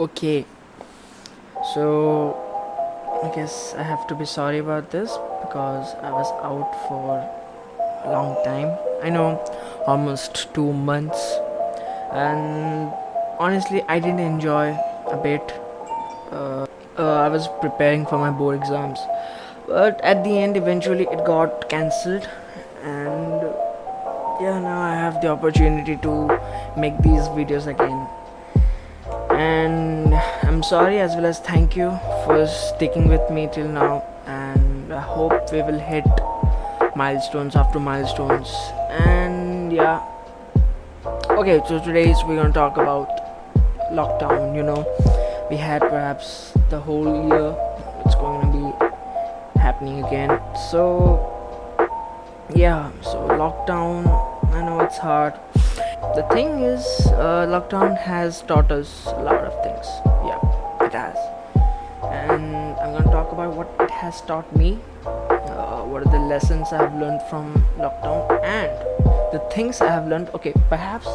[0.00, 0.44] Okay,
[1.72, 2.34] so
[3.22, 5.08] I guess I have to be sorry about this
[5.42, 7.22] because I was out for
[8.02, 8.76] a long time.
[9.04, 9.38] I know,
[9.86, 11.38] almost two months,
[12.10, 12.92] and
[13.38, 14.76] honestly, I didn't enjoy
[15.12, 15.54] a bit.
[16.32, 16.66] Uh,
[16.98, 18.98] uh, I was preparing for my board exams,
[19.68, 22.28] but at the end, eventually, it got cancelled,
[22.82, 23.42] and
[24.42, 26.26] yeah, now I have the opportunity to
[26.76, 28.08] make these videos again
[29.44, 30.14] and
[30.48, 31.88] i'm sorry as well as thank you
[32.24, 33.92] for sticking with me till now.
[34.26, 36.06] And i hope we will hit
[36.96, 38.50] milestones after milestones.
[38.90, 40.00] And yeah.
[41.40, 43.08] Okay so today's we're gonna talk about
[44.00, 44.80] lockdown you know.
[45.50, 47.48] We had perhaps the whole year
[48.04, 50.40] it's going to be happening again.
[50.70, 50.84] So
[52.54, 54.04] yeah so lockdown
[54.54, 55.32] i know it's hard
[56.14, 59.86] the thing is uh, lockdown has taught us a lot of things.
[60.24, 60.38] Yeah
[60.86, 61.16] it has.
[62.04, 66.72] And i'm to talk about what it has taught me uh, what are the lessons
[66.72, 68.70] i have learned from lockdown and
[69.32, 70.28] the things i have learned.
[70.34, 71.08] Okay perhaps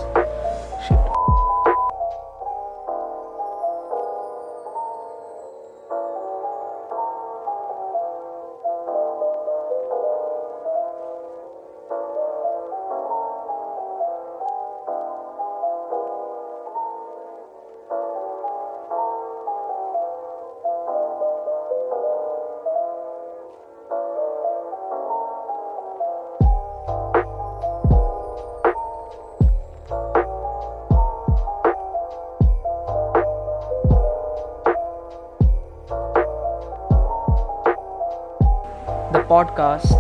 [39.40, 39.96] podcast.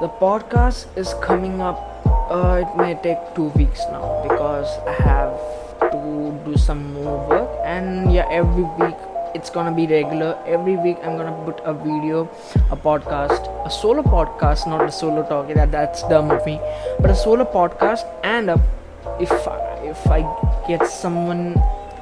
[0.00, 1.78] The podcast is coming up
[2.30, 5.34] uh, it may take two weeks now because i have
[5.90, 8.94] to do some more work and yeah every week
[9.34, 10.38] it's gonna be regular.
[10.46, 12.30] Every week i'm gonna put a video
[12.70, 16.60] a podcast a solo podcast not a solo talk that that's dumb of me
[17.00, 18.60] but a solo podcast and a,
[19.18, 20.20] if I, if i
[20.68, 21.54] get someone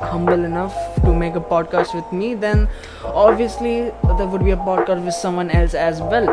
[0.03, 0.75] humble enough
[1.05, 2.69] to make a podcast with me, then
[3.05, 6.29] obviously there would be a podcast with someone else as well.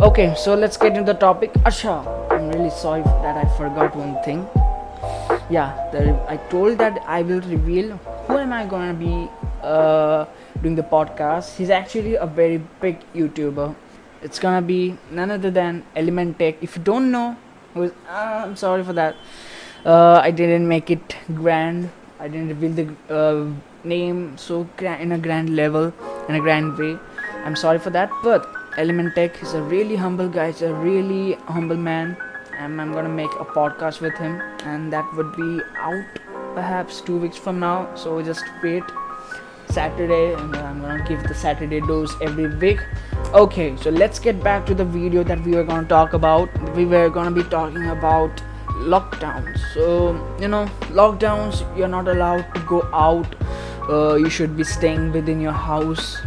[0.00, 1.52] Okay, so let's get into the topic.
[1.64, 1.94] Asha,
[2.30, 4.46] I'm really sorry that I forgot one thing.
[5.50, 9.28] Yeah, the, I told that I will reveal who am I gonna be
[9.62, 10.26] uh,
[10.62, 11.56] doing the podcast.
[11.56, 13.74] He's actually a very big YouTuber.
[14.22, 16.56] It's gonna be none other than Element Tech.
[16.62, 17.36] If you don't know,
[17.76, 19.16] uh, I'm sorry for that.
[19.84, 23.50] Uh, I didn't make it grand I didn't reveal the uh,
[23.84, 25.92] name so in a grand level,
[26.28, 26.96] in a grand way.
[27.44, 28.48] I'm sorry for that, but
[28.78, 30.46] Element Tech is a really humble guy.
[30.52, 32.16] He's a really humble man,
[32.58, 36.04] and I'm gonna make a podcast with him, and that would be out
[36.54, 37.94] perhaps two weeks from now.
[37.94, 38.84] So just wait.
[39.70, 42.80] Saturday, and I'm gonna give the Saturday dose every week.
[43.32, 46.48] Okay, so let's get back to the video that we were gonna talk about.
[46.76, 48.42] We were gonna be talking about
[48.74, 49.58] lockdowns.
[49.72, 53.34] So you know lockdowns you're not allowed to go out.
[53.88, 56.18] Uh, you should be staying within your house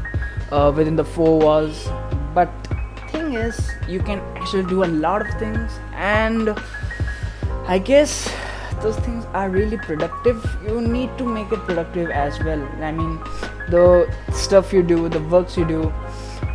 [0.51, 1.87] uh, within the four walls.
[2.33, 2.49] But
[3.11, 5.71] thing is you can actually do a lot of things.
[5.93, 6.57] And
[7.67, 8.33] i guess
[8.81, 10.43] those things are really productive.
[10.63, 12.61] You need to make it productive as well.
[12.81, 13.19] I mean
[13.69, 15.93] the stuff you do the works you do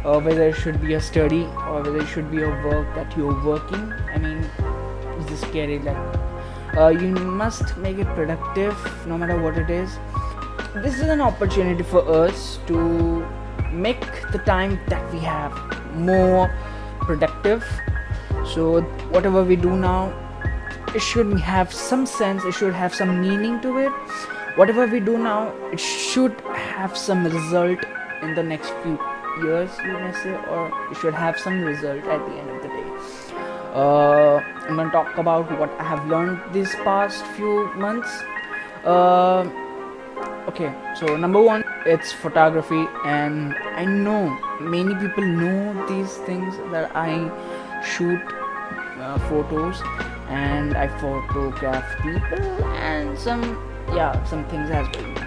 [0.04, 3.16] uh, whether it should be a study or whether it should be a work that
[3.16, 3.92] you're working.
[4.14, 4.44] I mean
[5.32, 7.08] is scary like uh, you
[7.42, 8.76] must make it productive
[9.06, 9.98] no matter what it is.
[10.74, 13.26] This is an opportunity for us to
[13.70, 14.00] make
[14.32, 15.52] the time that we have
[15.94, 16.50] more
[17.00, 17.62] productive.
[18.54, 18.80] So
[19.16, 20.18] whatever we do now
[20.94, 23.92] it should have some sense it should have some meaning to it.
[24.56, 27.78] Whatever we do now it should have some result
[28.22, 28.98] in the next few
[29.44, 32.61] years you may say or it should have some result at the end
[33.72, 34.36] uh,
[34.68, 38.10] I'm gonna talk about what I have learned these past few months.
[38.84, 39.48] Uh,
[40.48, 46.94] okay, so number one, it's photography, and I know many people know these things that
[46.94, 47.30] I
[47.82, 48.20] shoot
[49.00, 49.82] uh, photos
[50.28, 53.42] and I photograph people and some
[53.88, 55.21] yeah some things as well.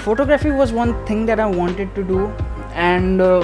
[0.00, 2.26] Photography was one thing that I wanted to do,
[2.74, 3.40] and uh,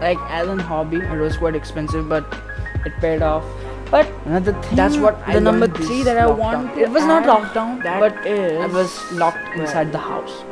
[0.00, 2.36] like as an hobby, it was quite expensive, but
[2.84, 3.44] it paid off.
[3.90, 4.76] But Another thing.
[4.76, 6.76] that's what I the number three that I want.
[6.76, 10.44] It was not lockdown, that but is I was locked inside the house.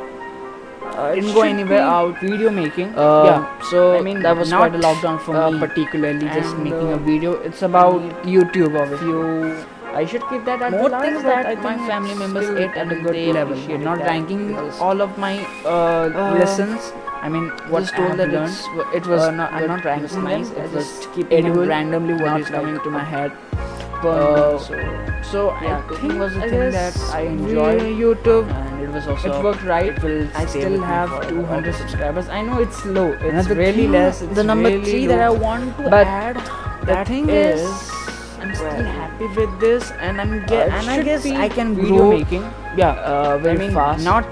[0.81, 2.19] Uh, I didn't go anywhere out.
[2.19, 2.95] Video making.
[2.97, 3.69] Uh, yeah.
[3.69, 5.59] so I mean, that was not, quite a lockdown for uh, me.
[5.59, 7.33] particularly just making uh, a video.
[7.33, 9.76] It's about I YouTube, obviously.
[9.93, 12.91] I should keep that at more the things that I my family members ate at
[12.91, 13.57] a good level.
[13.79, 15.33] Not ranking all of my
[15.65, 16.91] uh, Uh, lessons.
[17.21, 20.51] I mean, what I have that learned, it was uh, no, I'm not ranking nice.
[20.51, 23.31] I It just was keeping them randomly what not is coming to my head.
[24.03, 24.75] Uh, so
[25.23, 27.81] So yeah, I think was a I thing that I enjoyed.
[28.01, 28.51] YouTube.
[28.57, 29.97] and it was also It worked right.
[30.03, 32.29] It I still have 200 subscribers.
[32.29, 33.07] I know it's low.
[33.19, 34.21] It's really less.
[34.21, 35.15] It's the number really three low.
[35.17, 36.37] that I want to But add.
[36.91, 37.65] the thing is,
[38.47, 41.75] I'm still well, happy with this, and I'm uh, get, and I guess I can
[41.75, 42.11] video grow.
[42.17, 42.43] making.
[42.77, 44.03] Yeah, Uh, very I mean, fast.
[44.05, 44.25] not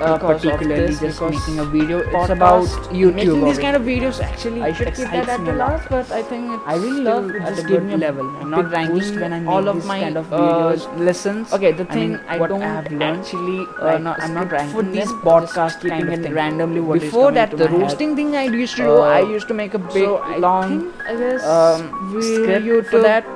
[0.00, 1.98] uh, particularly just making a video.
[2.00, 2.64] It's about
[2.98, 3.14] YouTube.
[3.16, 6.22] making these kind of videos actually I should keep that at the last, but I
[6.22, 8.30] think it's I really love at a good level.
[8.40, 10.86] I'm not ranking when I all of this my kind of uh, videos.
[11.08, 11.52] lessons.
[11.52, 14.14] Okay, the I thing mean, I what don't I have learned actually uh, like no,
[14.18, 16.32] I'm not ranking for this them, podcast kind of thing.
[16.32, 17.78] randomly what Before that, the head.
[17.82, 20.80] roasting thing I used to do, Uh, I used to make a big so long
[21.06, 21.92] I guess um,
[22.94, 23.28] for that.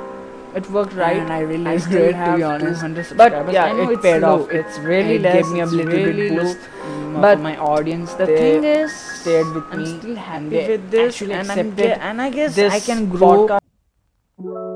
[0.54, 3.16] It worked right, and I really I still still have to be honest.
[3.16, 4.42] But yeah, I know it it's paid low.
[4.44, 4.50] off.
[4.50, 5.34] It's really it less.
[5.42, 6.58] gave me a little really bit boost.
[6.58, 9.98] mm, But for my audience, The thing is, stayed with I'm me.
[9.98, 13.48] still and happy with this, and I'm and I guess this I can grow.
[13.48, 14.73] podcast.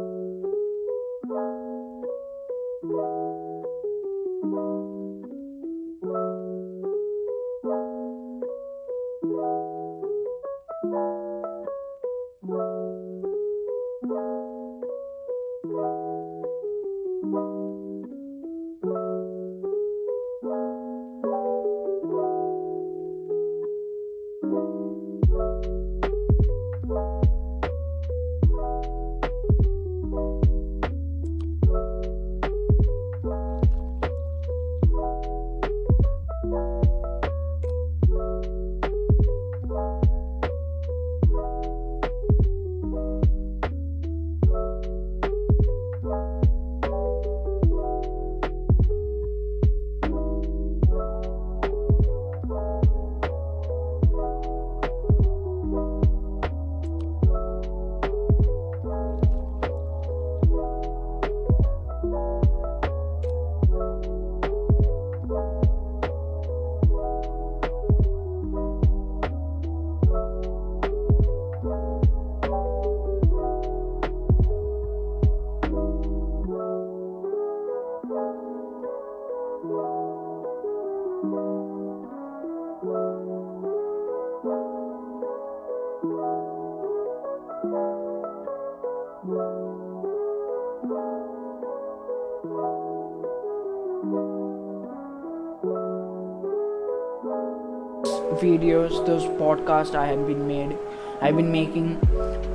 [98.40, 100.76] Videos, those podcasts I have been made,
[101.20, 101.96] I've been making,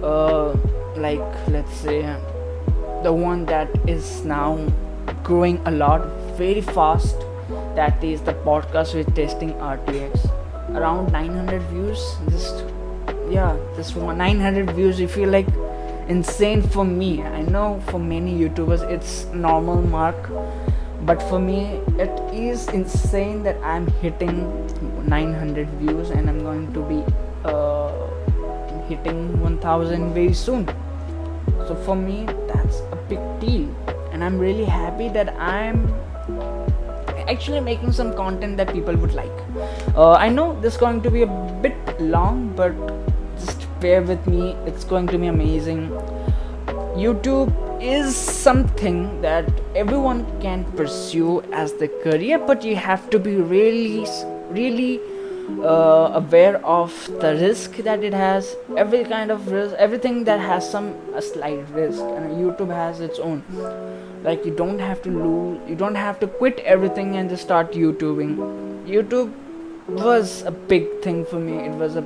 [0.04, 0.56] uh,
[0.96, 2.02] like let's say,
[3.04, 4.58] the one that is now
[5.24, 6.06] growing a lot,
[6.38, 7.18] very fast.
[7.76, 10.30] That is the podcast with testing RTX,
[10.76, 12.16] around 900 views.
[12.30, 12.64] Just
[13.30, 15.00] yeah, this one 900 views.
[15.00, 15.48] If you like
[16.08, 17.22] insane for me.
[17.22, 20.30] I know for many YouTubers it's normal mark,
[21.06, 24.38] but for me it is insane that i'm hitting
[25.08, 27.04] 900 views and i'm going to be
[27.46, 27.92] uh,
[28.88, 30.66] hitting 1000 very soon.
[31.68, 33.68] So for me that's a big deal.
[34.12, 35.94] And i'm really happy that i'm
[37.28, 39.32] actually making some content that people would like.
[39.96, 41.32] Uh, i know this is going to be a
[41.62, 42.74] bit long but
[43.40, 44.56] just bear with me.
[44.66, 45.90] It's going to be amazing.
[46.96, 47.52] YouTube
[47.84, 54.08] is something that everyone can pursue as the career, but you have to be really,
[54.50, 55.02] really
[55.62, 58.56] uh, aware of the risk that it has.
[58.78, 63.20] Every kind of risk, everything that has some a slight risk, and YouTube has its
[63.20, 63.44] own.
[64.24, 67.74] Like you don't have to lose, you don't have to quit everything and just start
[67.74, 68.38] YouTubing.
[68.88, 69.34] YouTube
[69.90, 71.58] was a big thing for me.
[71.58, 72.04] It was a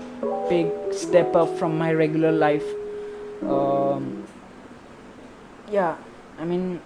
[0.50, 2.66] big step up from my regular life.
[3.44, 4.27] Um,
[5.70, 5.96] yeah
[6.40, 6.80] i mean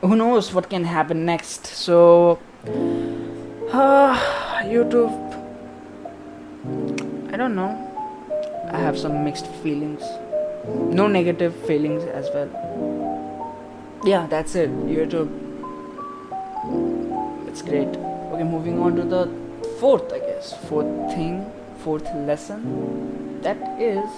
[0.00, 1.66] who knows what can happen next.
[1.66, 2.38] So
[3.72, 4.14] uh,
[4.62, 5.12] youtube
[7.32, 7.84] i don't know.
[8.70, 10.02] I have some mixed feelings.
[10.66, 12.50] No negative feelings as well.
[14.04, 14.70] Yeah that's it.
[14.86, 15.30] Youtube.
[17.48, 17.88] It's great.
[17.88, 19.22] Okay, moving on to the
[19.80, 23.40] fourth, I guess, fourth thing, fourth lesson.
[23.42, 24.10] That is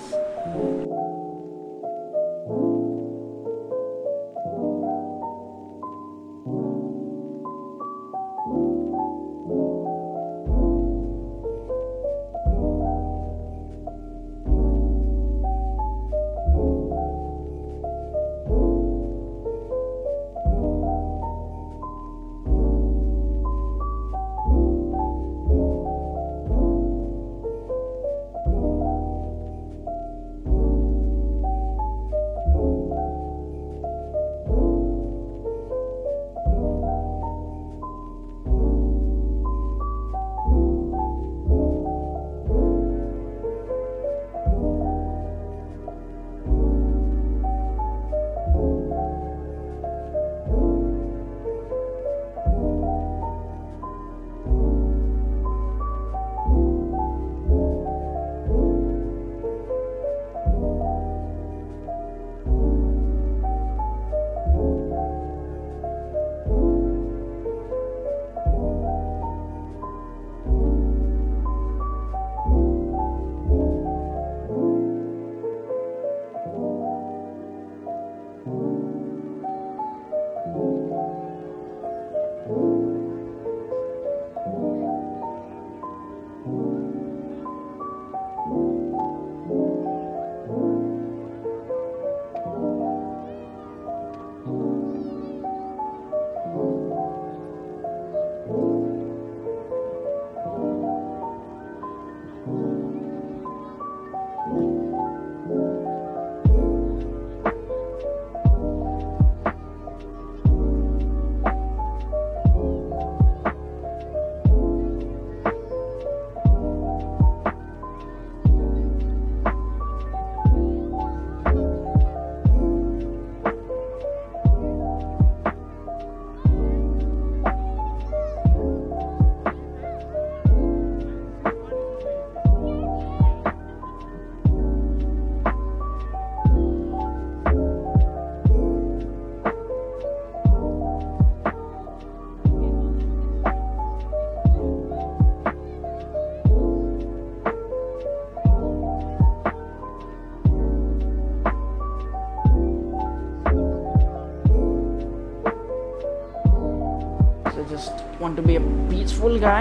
[157.81, 159.61] just want to be a peaceful guy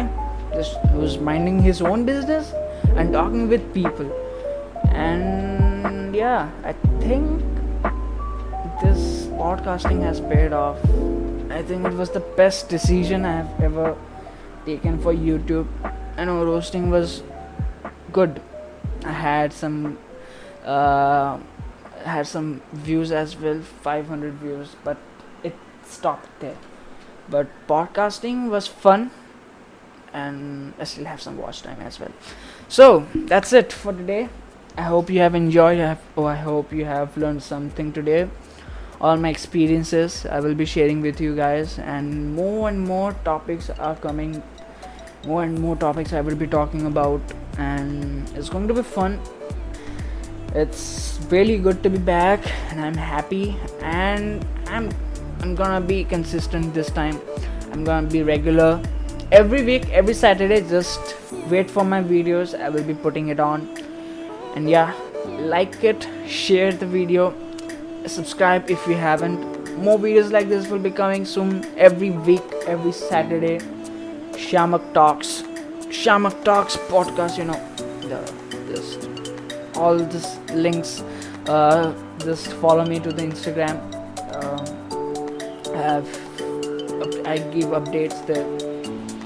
[0.53, 2.51] just who's minding his own business
[2.95, 4.11] and talking with people.
[4.91, 6.73] And yeah i
[7.03, 7.41] think
[8.81, 10.77] this podcasting has paid off.
[11.49, 13.95] I think it was the best decision i have ever
[14.65, 15.67] taken for youtube.
[16.17, 17.23] I know roasting was
[18.11, 18.41] good.
[19.05, 19.97] I had some
[20.65, 21.39] uh,
[22.03, 24.97] had some views as well 500 views but
[25.43, 26.57] it stopped there
[27.29, 29.11] but podcasting was fun
[30.13, 32.11] and i still have some watch time as well.
[32.67, 34.29] So that's it for today.
[34.77, 38.29] I hope you have enjoyed I have, oh i hope you have learned something today.
[39.01, 43.69] All my experiences i will be sharing with you guys and more and more topics
[43.69, 44.41] are coming
[45.25, 47.21] more and more topics i will be talking about
[47.57, 49.19] and it's going to be fun.
[50.55, 52.39] It's really good to be back
[52.71, 54.89] and i'm happy and i'm
[55.41, 57.19] i'm gonna be consistent this time.
[57.71, 58.81] I'm gonna be regular.
[59.31, 61.15] Every week every saturday just
[61.49, 62.59] wait for my videos.
[62.59, 63.67] I will be putting it on.
[64.55, 64.93] And yeah
[65.53, 67.33] like it share the video
[68.07, 69.77] subscribe if you haven't.
[69.77, 71.65] More videos like this will be coming soon.
[71.77, 73.59] Every week every saturday
[74.33, 75.43] shamak talks.
[76.01, 77.59] Shamak talks podcast you know
[78.01, 78.19] the
[78.73, 79.07] just
[79.75, 81.01] all this links
[81.47, 83.79] uh, just follow me to the instagram.
[84.35, 84.78] I
[85.79, 86.07] have
[87.25, 88.39] I give updates the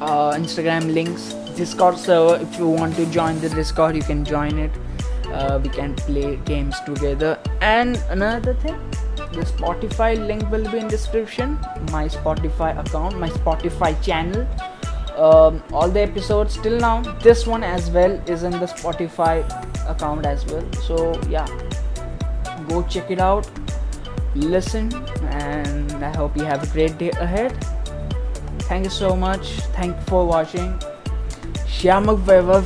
[0.04, 1.34] uh, Instagram links.
[1.56, 4.72] Discord server if you want to join the Discord you can join it.
[5.28, 7.40] Uh, we can play games together.
[7.62, 8.78] And another thing
[9.16, 11.58] the Spotify link will be in description.
[11.92, 14.48] My Spotify account my Spotify channel.
[15.18, 17.02] Um, all the episodes till now.
[17.28, 19.36] This one as well is in the Spotify
[19.90, 20.72] account as well.
[20.88, 21.48] So yeah.
[22.68, 23.48] Go check it out
[24.36, 24.94] listen
[25.26, 27.54] and i hope you have a great day ahead.
[28.64, 29.60] Thank you so much.
[29.76, 30.74] Thank you for watching.
[31.68, 32.66] Shyamak Vaibhav